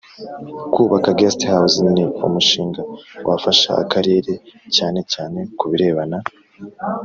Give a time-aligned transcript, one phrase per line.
[0.73, 2.81] Kubaka Guest House ni umushinga
[3.29, 4.31] wafasha Akarere
[4.75, 6.17] cyane cyane ku birebana